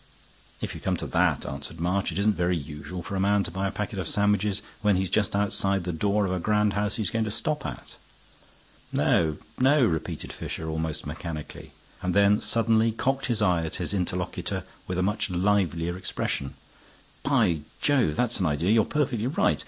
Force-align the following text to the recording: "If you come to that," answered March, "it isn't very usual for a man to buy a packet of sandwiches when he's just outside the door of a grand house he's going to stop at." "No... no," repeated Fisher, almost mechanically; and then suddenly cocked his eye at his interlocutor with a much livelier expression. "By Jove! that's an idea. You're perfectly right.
"If 0.61 0.73
you 0.73 0.81
come 0.81 0.97
to 0.97 1.05
that," 1.05 1.45
answered 1.45 1.79
March, 1.79 2.11
"it 2.11 2.17
isn't 2.17 2.33
very 2.33 2.57
usual 2.57 3.03
for 3.03 3.15
a 3.15 3.19
man 3.19 3.43
to 3.43 3.51
buy 3.51 3.67
a 3.67 3.71
packet 3.71 3.99
of 3.99 4.07
sandwiches 4.07 4.63
when 4.81 4.95
he's 4.95 5.11
just 5.11 5.35
outside 5.35 5.83
the 5.83 5.93
door 5.93 6.25
of 6.25 6.31
a 6.31 6.39
grand 6.39 6.73
house 6.73 6.95
he's 6.95 7.11
going 7.11 7.25
to 7.25 7.29
stop 7.29 7.67
at." 7.67 7.97
"No... 8.91 9.37
no," 9.59 9.85
repeated 9.85 10.33
Fisher, 10.33 10.67
almost 10.67 11.05
mechanically; 11.05 11.71
and 12.01 12.15
then 12.15 12.41
suddenly 12.41 12.91
cocked 12.91 13.27
his 13.27 13.43
eye 13.43 13.63
at 13.63 13.75
his 13.75 13.93
interlocutor 13.93 14.63
with 14.87 14.97
a 14.97 15.03
much 15.03 15.29
livelier 15.29 15.95
expression. 15.95 16.55
"By 17.21 17.59
Jove! 17.79 18.15
that's 18.15 18.39
an 18.39 18.47
idea. 18.47 18.71
You're 18.71 18.85
perfectly 18.85 19.27
right. 19.27 19.59